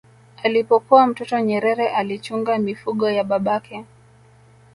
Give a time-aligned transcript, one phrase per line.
[0.43, 3.85] Alipokuwa mtoto Nyerere alichunga mifugo ya babake